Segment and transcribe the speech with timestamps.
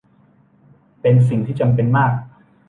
[1.01, 2.13] เป็นสิ่งที่จำเป็นมาก